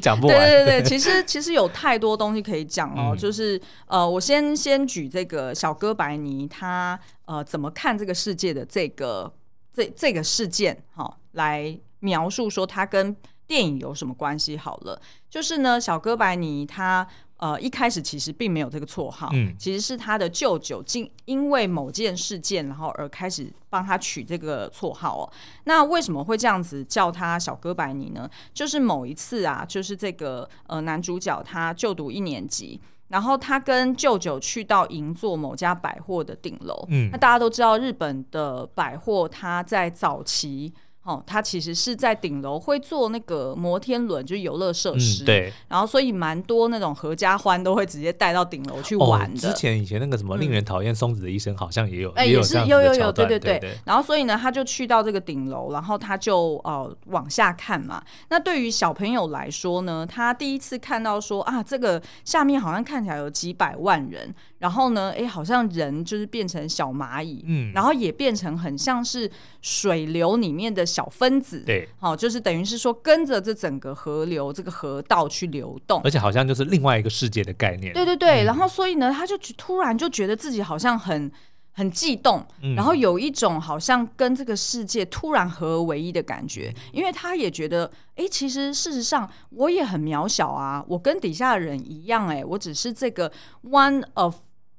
[0.01, 0.37] 讲不完。
[0.37, 9.33] 对对对，其实其实有太多东西可以讲哦，嗯、就是呃，我先先举这个小哥白尼他呃怎么看这个世界的这个
[9.73, 11.79] 这这个事件，哈、哦，来。
[12.01, 14.57] 描述说他跟电影有什么关系？
[14.57, 17.05] 好了，就是呢，小哥白尼他
[17.39, 25.33] 呃一开始其实并没有这个绰号，嗯，其实是他的舅舅经因为某件事件，然后而开始帮他取这个绰号哦。
[25.65, 28.29] 那为什么会这样子叫他小哥白尼呢？
[28.55, 32.81] 就是某一次啊，就是这个呃男主角他就读一年级。
[33.09, 40.75] 然后他跟舅舅去到银座某家百货的顶楼，嗯，那大家都知道日本的百货，它在早期
[41.07, 45.23] 哦，他其实是在顶楼会做那个摩天轮，就是游乐设施。
[45.23, 45.53] 嗯、对。
[45.69, 49.49] 然后，所以蛮多那种合家欢都会直接带到顶楼去玩的。
[49.49, 53.59] 哦、之前以前那个什么令人讨厌松子的医生，好像也有，哎、嗯，也是有有有，对对对。
[53.59, 58.03] 对对然后，所以呢，他就去到这个顶楼，然后他就呃往下看嘛。
[58.29, 64.35] 那对于小朋友来说呢，他第一次看到说啊，这个下面好像看起来有几百万人。
[64.59, 78.45] 然后呢，哎，好像人就是变成小蚂蚁，嗯，然后也变成很像是水流里面的小分子，对，好、哦，就是等于是说跟着这整个河流这个河道去流动，而且好像就是另外一个世界的概念，对对对。
[78.45, 81.31] 嗯、然后所以呢，他就突然就觉得自己好像很
[81.73, 93.31] 很悸动，嗯、然后有一种好像跟这个世界突然合而为一的感觉，因为他也觉得，哎，其实事实上我也很渺小啊，我跟底下的人一样，哎，我只是这个
[93.65, 94.37] one of。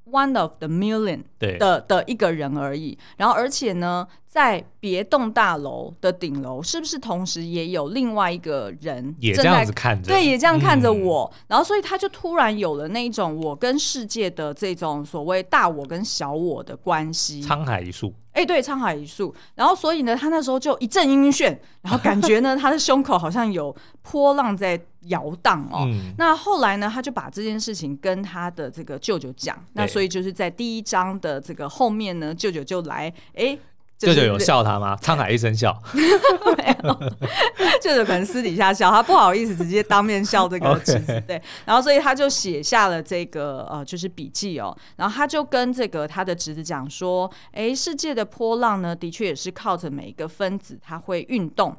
[0.10, 10.12] One of the million 的的，一个人而已，然后而且呢，在别栋大楼的顶楼，是不是同时也有另外一个人也这样子看着？
[10.12, 11.32] 对，也这样看着我。
[11.34, 18.14] 嗯、然后，所以他就突然有了那一种我跟世界的这种所谓大我跟小我的关系，沧海一粟。
[18.34, 19.34] 哎，对，沧海一粟。
[19.56, 25.86] 然后，所以呢，他那时候就一阵晕眩，然后感觉呢， 他的胸口好像有波浪在摇荡哦。
[25.88, 29.58] 嗯、那后来呢，他就把这件事情跟他的这个舅舅讲。
[29.74, 33.58] 那所以就是在第一章的这个后面呢，舅舅就来，哎。
[33.98, 34.96] 舅舅有笑他吗？
[35.02, 36.94] 沧海一声笑， 没有。
[37.82, 41.24] 舅舅可能私底下笑，他不好意思直接当面笑这个 侄子。
[41.28, 44.76] 对，然后所以他就写下了这个呃，就是笔记哦。
[44.98, 51.76] 然后他就跟这个他的侄子讲说：“哎，世界的波浪呢，的确也是靠着每一个分子，它会运动。”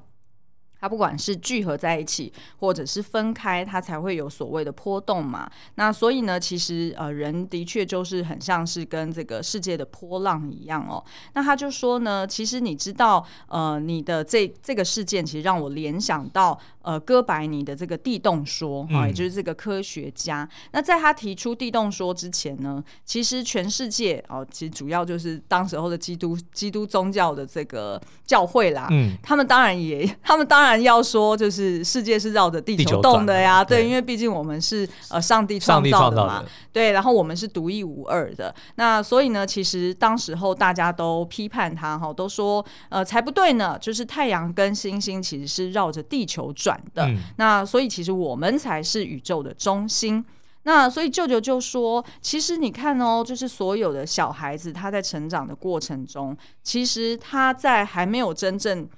[0.81, 5.51] 它不管是聚合在一起，或者是分开，它才会有所谓的波动嘛。
[5.75, 11.03] 那所以呢，其实呃，人的确就是很像是跟这个世界的波浪一样哦。
[11.35, 16.59] 那他就说呢，其实你知道，呃，你的这这个事件其实让我联想到。
[16.89, 20.43] 呃，哥白尼的这个地动说啊，也就是这个科学家。
[20.43, 28.89] 嗯、那在他提出地动说之前呢，其实全世界哦，其实主要就是当时候的基督基督宗教的这个教会啦。
[28.91, 33.63] 嗯，他们当然也，他们当然要说，就是世界是绕着地球动的呀。
[33.63, 36.41] 对，对，因为毕竟我们是呃上帝创造的嘛。
[36.41, 38.55] 的对，然后我们是独一无二的。
[38.77, 50.25] 那所以呢，其实当时候大家都批判他哈，都说呃才不对呢，就是太阳跟星星其实是绕着地球转的，嗯、那所以其实我们才是宇宙的中心。
[50.63, 58.89] 那所以舅舅就说，其实你看哦，就是所有的小孩子他在成长的过程中，其实他在还没有真正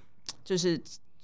[0.45, 0.81] 就是。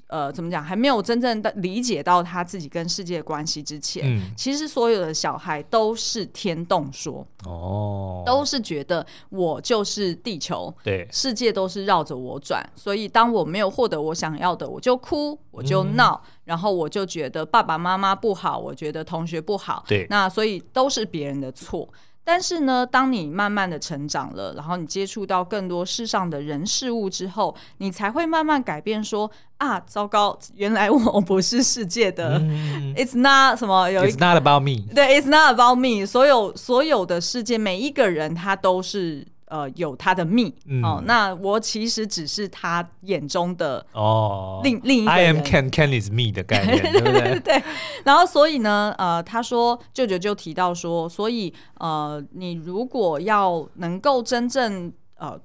[0.08, 0.62] 呃，怎么讲？
[0.62, 12.64] 还没有真正的理解到他自己跟世界的关系之前，嗯、其实所有的小孩都是天动说哦，都是觉得我就是地球，对，世界都是绕着我转。
[12.76, 21.88] 所以当我没有获得我想要的，我就哭，我就闹，嗯、然后我就觉得爸爸妈妈不好，我觉得同学不好，对，那所以都是别人的错。
[22.28, 29.30] 但是呢，当你慢慢的成长了，然后你接触到更多世上的人事物之后，你才会慢慢改变说。
[29.58, 32.38] 啊，糟糕，原来我不是世界的。
[32.38, 34.84] 嗯、It's not 什么有 It's not about me。
[34.94, 36.04] 对，It's not about me。
[36.04, 39.26] 所有所有的世界，每一个人他都是。
[39.48, 45.20] 呃，有他的密、嗯、哦，那我其实只是他眼中的哦，另另一个人。
[45.20, 47.38] I am Ken, Ken is me 的概念， 对不对？
[47.38, 47.62] 对。
[48.04, 55.40] 然后，所以呢，呃，他说舅舅就提到说，所以呃，你如果要能够真正呃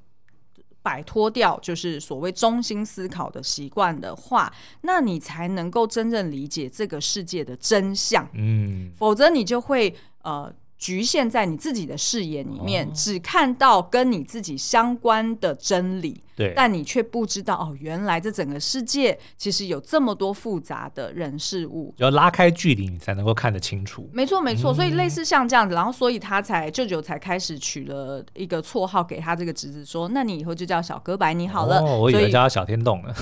[0.82, 8.28] 摆脱掉就是所谓中心思考的习惯的话，那你才能够真正理解这个世界的真相。
[8.34, 10.52] 嗯，否则你就会呃。
[10.82, 24.10] 局限在你自己的视野里面，哦、只看到跟你自己相关的真理，对，但你却不知道哦，原来这整个世界其实有这么多复杂的人事物，要拉开距离你才能够看得清楚。
[24.12, 24.74] 没错，没错。
[24.74, 31.80] 所以类似像这样子，然后所以他才舅舅才开始取了一个绰号给他这个侄子，说：“那你以后就叫小哥白尼好了。
[31.82, 33.14] 哦”我以为叫他小天洞了。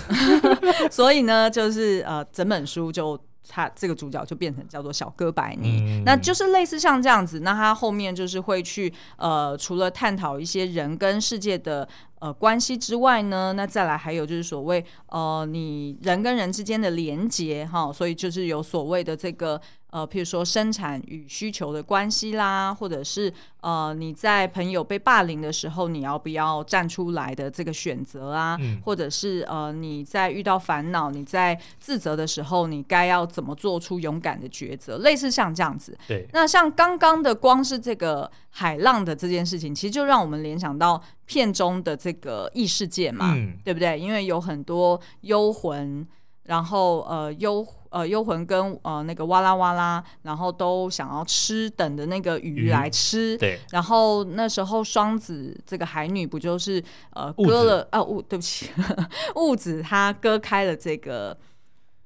[0.90, 3.20] 所以呢，就是呃，整本书就。
[3.50, 7.40] 他这个主角就变成叫做小哥白尼，嗯、那就是类似像这样子。
[7.40, 11.88] 那他后面就是会去呃，除了探讨一些人跟世界的
[12.20, 19.60] 呃关系之外呢，那再来还有就是所谓呃，你人跟人之间的连结哈，所以就是有所谓的这个
[19.92, 35.98] 呃，譬如说生产与需求的关系啦，或者是呃你在朋友被霸凌的时候，你要不要站出来的这个选择啊，嗯、或者是呃你在遇到烦恼、你在自责的时候，你该要怎么做出勇敢的抉择，类似像这样子。
[36.08, 44.00] 对，那像刚刚的光是这个海浪的这件事情，其实就让我们联想到片中的这个异世界嘛，嗯、对不对？
[44.00, 46.08] 因为有很多幽魂。
[46.46, 53.38] 然后呃幽呃幽魂跟呃那个哇啦哇啦，然后都想要吃等的那个鱼来吃。
[53.38, 53.60] 对。
[53.72, 58.70] 然后那时候双子这个海女不就是呃割了啊物，对不起，
[59.36, 61.38] 物子她割开了这个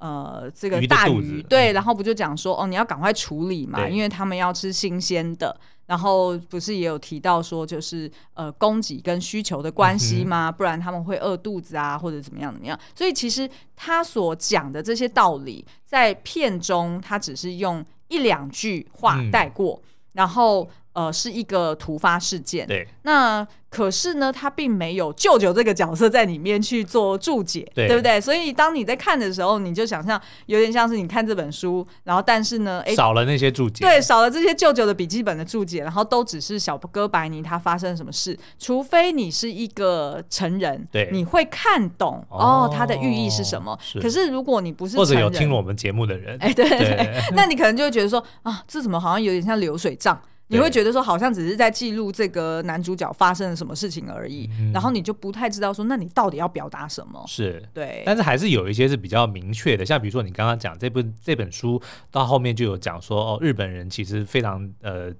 [0.03, 5.57] 呃这个大鱼，对，然后不就讲说哦你要赶快处理嘛，因为他们要吃新鲜的。
[5.85, 10.49] 然后不是也有提到说，就是呃供给跟需求的关系吗？
[10.49, 12.79] 不然他们会饿肚子啊，或者怎么样怎么样。
[12.95, 22.65] 所以其实他所讲的这些道理，在片中他只是用一两句话带过，嗯、然后呃是一个突发事件。
[22.65, 23.45] 对，那。
[23.73, 28.21] 可是呢，他并没有舅舅这个角色在里面去做注解，对，对不对？
[28.21, 43.75] 所以当你在看的时候，你就想象有点像是你看这本书，然后但是呢，哎，少了那些注解，对，少了这些舅舅的笔记本的注解，然后都只是小哥白尼他发生什么事，除非你是一个成人，对，你会看懂哦，他的寓意是什么。
[43.81, 50.21] 是，可是如果你不是或者有听我们节目的人，哎，对对对，那你可能就会觉得说啊，这怎么好像有点像流水账。
[50.53, 57.23] 你会觉得说，好像只是在记录这个男主角发生了什么事情而已，嗯、然后你就不太知道说，那你到底要表达什么？
[57.27, 61.81] 是对，但是还是有一些是比较明确的，像比如说你刚刚讲这部这本书
[62.11, 65.11] 到后面就有讲说，哦，日本人其实非常呃。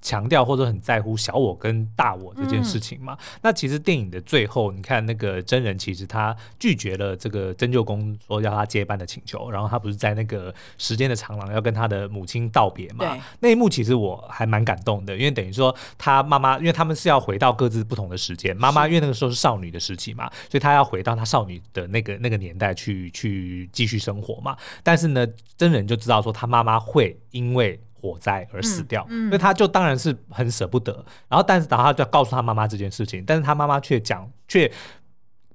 [0.00, 3.14] 强调或者很在乎小我跟大我这件事情嘛？
[3.14, 13.04] 嗯、那其实电影的最后，你看那个真人，其实他拒绝了这个针灸工说要他接班的请求，然后他不是在那个时间的长廊要跟他的母亲道别嘛？
[13.06, 24.56] 对那一幕其实我还蛮感动的，因为等于说他妈妈，因为他们是要回到各自不同的时间，妈妈因为那个时候是少女的时期嘛，所以她要回到她少女的那个那个年代去去继续生活嘛。
[24.82, 30.92] 但是呢，真人就知道说他妈妈会因为火灾而死掉，嗯嗯、所以他就当然是很舍不得。
[31.28, 34.70] 然后，但是然后他就要告诉他妈妈这件事情，但是他妈妈却讲，却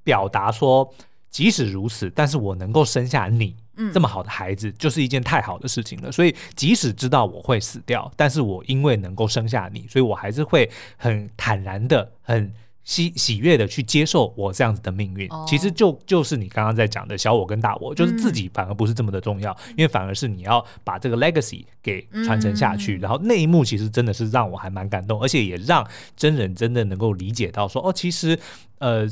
[0.04, 0.94] 表达说，
[1.30, 3.56] 即使如此，但是我能够生下你
[3.94, 6.12] 这么好的孩子，就是一件太好的事情了。
[6.12, 12.54] 所以，即使知道我会死掉，但是我因为能够生下你，所以我还是会很坦然的很。
[12.84, 22.98] 喜喜悦的去接受我这样子的命运，哦、其实就就是你刚刚在讲的小我跟大我，就是自己反而不是这么的重要，嗯、因为反而是你要把这个 legacy 给传承下去。
[22.98, 28.38] 嗯、然后那一幕其实真的是让我还蛮感动，而且也让真人真的能够理解到说，哦，其实
[28.80, 29.08] 呃。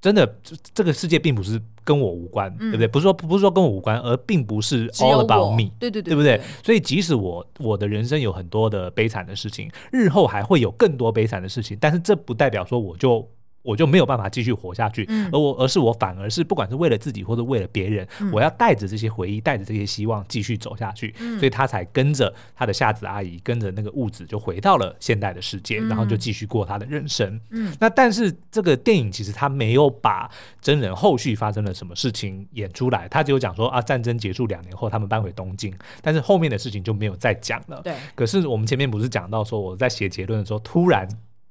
[0.00, 2.86] 真的，这这个世界并不是跟我无关，嗯、对不对？
[2.86, 6.40] 不是说不是说跟我无关，而并不是 all about me，对对对，对不对？
[6.64, 13.28] 所以即使我我的人生有很多的悲惨的事情，日后还会有更多悲惨的事情，但是这不代表说我就。
[13.62, 27.38] 我就没有办法继续活下去，嗯、而我而是我反而是不管是为了自己或者为了别人，嗯、我要带着这些回忆，带着这些希望继续走下去，嗯、所以他才跟着他的夏子阿姨，跟着那个雾子就回到了现代的世界，嗯、然后就继续过他的人生。
[27.50, 30.30] 嗯，那但是这个电影其实他没有把
[30.60, 37.82] 真人后续发生了什么事情演出来，他只有讲说啊，战争结束两年后他们搬回东京，但是后面的事情就没有再讲了。
[37.82, 41.06] 对，可是我们前面不是讲到说我在写结论的时候突然。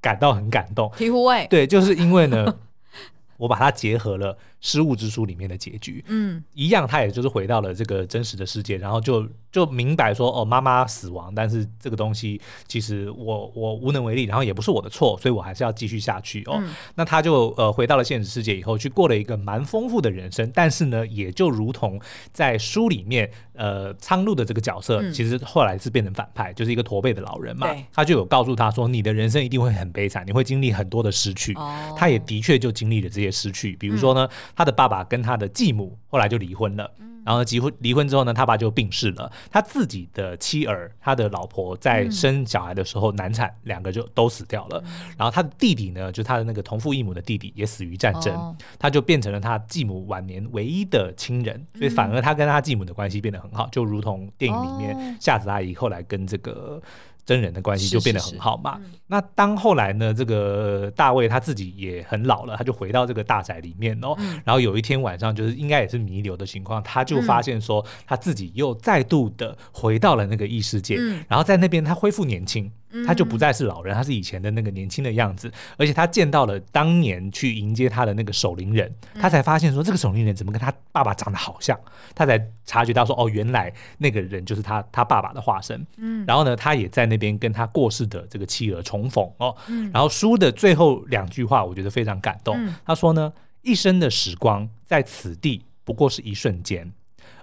[0.08, 1.46] 感到很感动，醍醐味。
[1.50, 2.56] 对，就是因为呢，
[3.36, 9.28] 我把它结合了《失物之书》里面的结局，嗯，一样，他也就是回到了这个真实的世界，然后就。
[9.58, 16.60] 就明白说哦，妈妈死亡，但是这个东西其实我我无能为力，然后也不是我的错，所以我还是要继续下去哦。
[16.62, 20.48] 嗯、那他就呃回到了现实世界以后，去过了一个蛮丰富的人生。
[20.54, 22.00] 但是呢，也就如同
[22.32, 27.68] 在书里面，呃，苍鹭的这个角色，嗯、其实后来是变成反派，就是一个驼背的老人嘛。
[27.92, 31.56] 他就有告诉他说，你的人生一定会很悲惨，你会经历很多的失去。
[31.56, 36.92] 哦、他也的确就经历了这些失去，比如说呢，嗯、他的爸爸跟他的继母后来就离婚了。
[37.28, 39.30] 嗯然后结婚离婚之后呢，他爸就病逝了。
[39.52, 44.82] 他自己的妻儿，他的老婆在生小孩的时候难产，嗯、两个就都死掉了。
[44.86, 56.82] 嗯、然后他的弟弟呢，就他的那个同父异母的弟弟也死于战争，哦、他就变成了他继母晚年唯一的亲人，所以反而他跟他继母的关系变得很好，就如同电影里面夏子阿姨后来跟这个
[57.26, 58.78] 真人的关系就变得很好嘛。
[58.78, 64.14] 是是是那当后来呢，这个大卫他自己也很老了，他就回到这个大宅里面哦。
[64.20, 72.72] 嗯、然后有一天晚上，就是应该也是弥留的情况，他就发现说他自己又再度的回到了那个异世界，嗯、然后在那边他恢复年轻。
[73.06, 78.90] 他就不再是老人，他是以前的那个年轻的样子，而且他见到了当年去迎接他的那个守灵人，
[79.20, 81.78] 他才发现说这个守灵人怎么跟他爸爸长得好像，
[82.16, 85.86] 他才察觉到说哦，原来那个人就是他他爸爸的化身。
[85.98, 89.54] 嗯，然后呢，他也在那边跟他过世的这个妻儿重逢哦。
[89.68, 96.94] 嗯，然后书的最后两句话我觉得非常感动，他说呢，一生的时光在此地不过是一瞬间，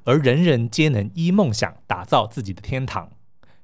[0.05, 3.11] 而人人皆能依梦想打造自己的天堂。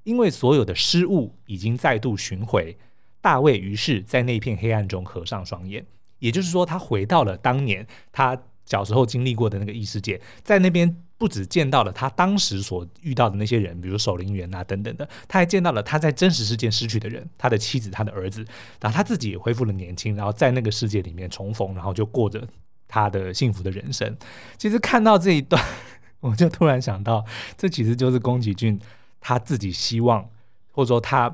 [0.05, 2.78] 因为所有的失误已经再度寻回，
[3.20, 5.84] 大卫于是在那片黑暗中合上双眼，
[6.20, 8.34] 也就是说，他回到了当年他
[8.71, 18.47] 小时候经历过的那个异世界，在那边不只见到了他当时所遇到的那些人，比如守灵员啊等等的，他还见到了他在真实世界失去的人，他的妻子、他的儿子，
[18.81, 22.47] 然后他自己也恢复了年轻，然后在那个世界里面重逢，然后就过着
[22.87, 24.16] 他的幸福的人生。
[24.57, 25.61] 其实看到这一段，
[26.21, 27.27] 我就突然想到，
[27.59, 28.81] 这其实就是宫崎骏。
[29.23, 30.31] 他自己希望，
[30.73, 31.29] 或者说他，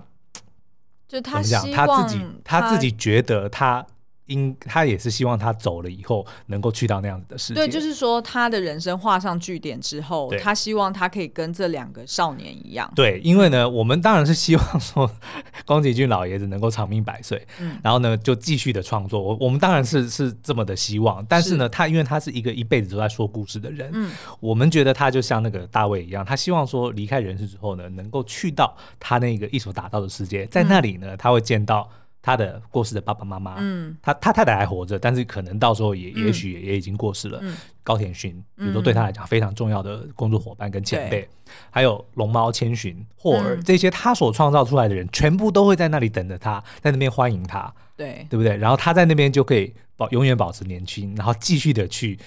[1.07, 3.87] 就他讲他自己，他自己觉得他。
[4.27, 7.55] 因他也是希望他走了以后能够去到那样子的世界。
[7.55, 12.91] 对，就是说他的人生画上句点之后，他希望他可以跟这两个少年一样。
[12.95, 15.11] 对，因为呢，我们当然是希望说
[15.65, 19.23] 宫崎骏老爷子能够长命百岁，嗯，然后呢就继续的创作。
[19.23, 24.11] 我我们当然是是这么的希望，但是呢，是他因为他是一个一辈子都在说故事的人，嗯，
[24.41, 31.89] 我们觉得他就像那个大卫一样，他希望说离开人世之后呢，能够去到他那个一手打造的世界，在那里呢，他会见到。
[32.27, 37.39] 他的过世的爸爸妈妈，嗯，他他太太还活着，但是可能到时候也、嗯、也许也，也已经过世了。
[37.41, 41.29] 嗯、高田勋，比如说对他来讲非常重要的工作伙伴跟前辈，嗯、
[41.71, 48.57] 还有龙猫千寻、霍尔、嗯、这些他所创造出来的人，全部都会在那里等着他，在那边欢迎他，对对不对？
[48.57, 52.19] 然后他在那边就可以保永远保持年轻，然后继续的去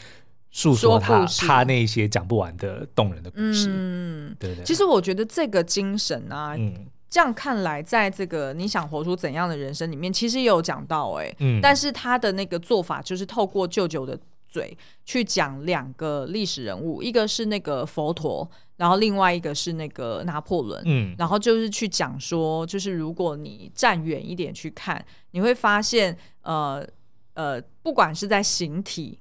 [0.49, 3.67] 诉说他他那些讲不完的动人的故事。
[3.69, 4.63] 嗯，对，对对。
[4.63, 6.87] 其实我觉得这个精神啊，嗯。
[7.09, 26.85] 这样看来，在这个你想活出怎样的人生里面，其实也有讲到哎、欸，嗯，但是他的那个做法就是透过舅舅的嘴去讲两个历史人物，一个是那个佛陀，然后另外一个是那个拿破仑，嗯，然后就是去讲说，就是如果你站远一点去看，你会发现，呃
[27.33, 29.19] 呃，不管是在形体。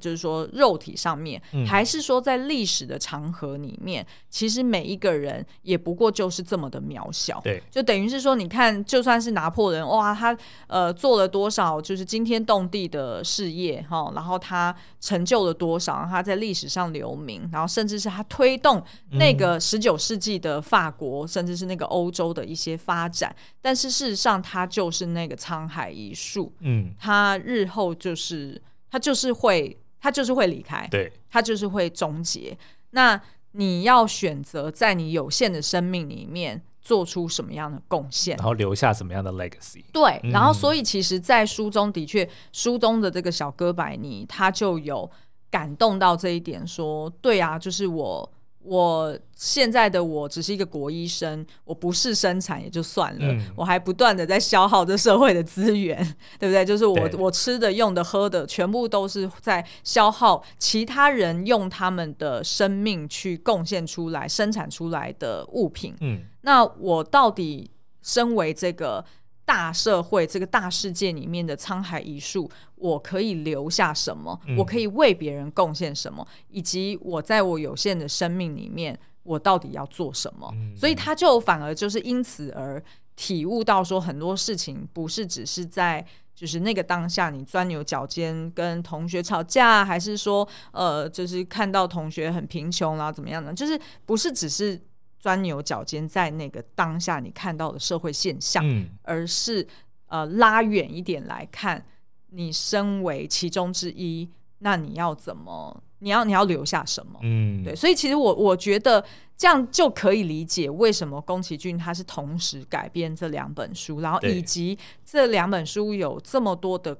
[0.00, 7.40] 就是说，肉体上面，还是说在历史的长河里面，嗯、其实每一个人也不过就是这么的渺小。
[7.44, 10.36] 对，就等于是说，你看，就算是拿破仑，哇，他
[10.66, 23.34] 呃做了多少就是惊天动地的事业哈，然后他成就了多少，他在历史上留名，然后甚至是他推动那个十九世纪的法国，嗯、甚至是那个欧洲的一些发展。
[23.60, 26.52] 但是事实上，他就是那个沧海一粟。
[26.60, 28.60] 嗯，他日后就是。
[28.92, 32.56] 他就是会，他就是会离开，对，他就是会终结。
[32.90, 33.20] 那
[33.52, 39.84] 你要选择在你有限的生命里面做出什么样的贡献，然后留下什么样的 legacy？
[39.92, 45.10] 对，然后所以其实，在书中的确，书中的这个小哥白尼他就有
[45.50, 48.32] 感动到这一点，说，对啊，就是我。
[48.62, 55.96] 我现在的我只是一个国医生，我不是生产也就算了，嗯、我还不断的在消耗这社会的资源，
[56.38, 56.64] 对不对？
[56.64, 65.94] 就是我我吃的、用的、喝的，全部都是在消耗其他人用他们的生命去贡献出来、生产出来的物品。
[66.00, 67.70] 嗯，那我到底
[68.02, 69.04] 身为这个？
[69.50, 74.38] 大社会这个大世界里面的沧海一粟，我可以留下什么？
[74.46, 76.24] 嗯、我可以为别人贡献什么？
[76.50, 80.48] 以及我在我有限的生命里面，我到底要做什么？
[80.54, 82.80] 嗯、所以他就反而就是因此而
[83.16, 93.52] 体悟到说，很多事情不是只是在就是那个当下你钻牛角尖跟同学吵架，还是说呃，就是看到同学很贫穷然后怎么样的？
[93.52, 93.76] 就是
[94.06, 94.80] 不是只是。
[95.20, 99.64] 钻牛角尖，在那个当下你看到的社会现象，嗯、而是
[100.06, 101.84] 呃拉远一点来看，
[102.30, 104.28] 你身为其中之一，
[104.60, 105.82] 那你要怎么？
[105.98, 107.20] 你要你要留下什么？
[107.22, 109.04] 嗯，对，所以其实我我觉得
[109.36, 116.98] 这样就可以理解为什么宫崎骏他是同时改编这两本书，然后以及这两本书有这么多的。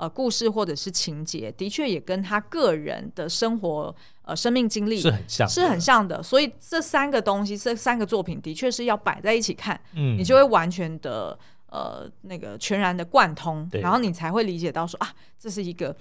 [0.00, 6.22] 呃，故事或者是情节，的确也跟他个人的生活、呃，生命经历是很像，是很像的。
[6.22, 15.94] 所以这三个东西，这三个作品，的确是要摆在一起看，嗯，你就会完全的呃那个全然的贯通，然后你才会理解到说啊，这是一个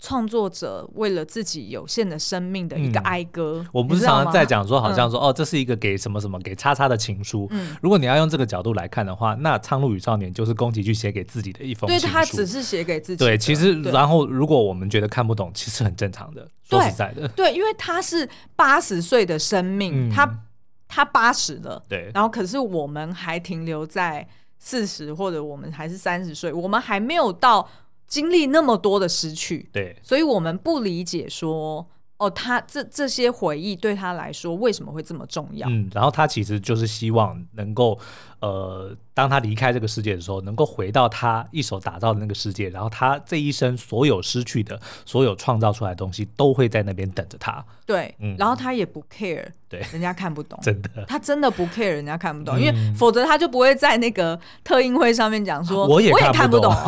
[0.00, 3.60] 创作者为了自己有限的生命的一个哀歌。
[3.62, 7.46] 嗯、我不是常常在讲说，好像说、嗯、哦，这是一个给什么什么给叉叉的情书。
[7.50, 12.06] 嗯，如果你要用这个角度来看的话，那《苍鹭与少年》就是宫崎骏写给自己的一封情书。
[12.06, 13.22] 对，他只是写给自己。
[13.22, 16.48] 对，其实然后如果我们觉得看不懂，其实很正常的。
[16.64, 18.26] 说实在的，对，因为他是
[18.56, 20.40] 八十岁的生命，嗯、他
[20.88, 24.26] 他八十了，对，然后可是我们还停留在
[24.58, 27.68] 四十，或者我们还是三十岁，我们还没有到。
[28.10, 31.88] 经历那么多的失去，对，所以我们不理解说，
[32.18, 35.66] 哦，他这这些回忆对他来说为什么会这么重要？
[35.70, 37.98] 嗯，然后他其实就是希望能够。
[38.40, 47.62] 呃，当他离开这个世界的时候，能够回到他一手打造的那个世界，然后他这一生所有失去的、所有创造出来的东西，都会在那边等着他。
[47.84, 56.72] 对，嗯，然后他也不 care，对，人家看不懂，真的，他真的不 care，人家看不懂，嗯、因为否则他就不会在那个特映会上面讲说，我也看不懂。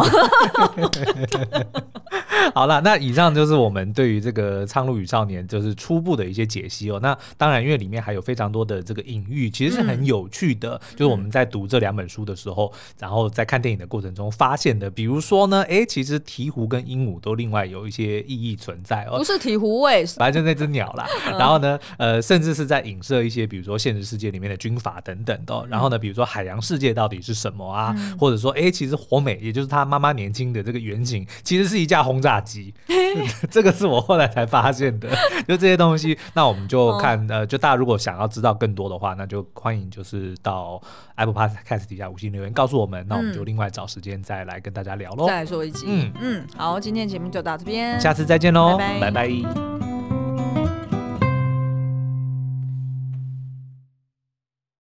[2.55, 6.99] 好了，那以上就是我们对于这个《苍鹭与少年》就是初步的一些解析哦。
[7.03, 11.43] 那当然，因为里面还有非常多的这个隐喻，其实是很有趣的，嗯、就是我们在。
[11.43, 19.18] 在读这两本书的时候，然后在看电影的过程中发现的，比如说呢，哎，其实鹈鹕跟鹦鹉都另外有一些意义存在哦。
[19.18, 21.06] 不是鹈鹕味，反正就那只鸟啦。
[21.38, 25.66] 然后呢，呃，甚至是在影射一些，比如说现实世界里面的军阀等等的。
[25.68, 27.92] 然后呢，比如说海洋世界到底是什么啊？
[27.98, 32.72] 嗯、或者说，哎，其实火美，也就是他妈妈年轻的这个原型，其实是一架轰炸机。
[33.50, 35.08] 这个是我后来才发现的。
[35.48, 40.80] 就这些东西，那我们就看，哦、呃，就大家如果想要知道更多的话，那就欢迎就是到
[41.16, 41.32] Apple。
[41.32, 45.26] Podcast 底下五星留言告诉我们，那我们就另外找时间再来跟大家聊喽。
[45.26, 49.10] 再来说一集，嗯嗯，好，今天节目就到这边，下次再见喽，拜拜。
[49.10, 49.91] 拜拜。